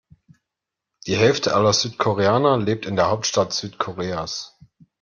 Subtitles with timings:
[1.05, 4.57] Die Hälfte aller Südkoreaner lebt in der Hauptstadt Südkoreas.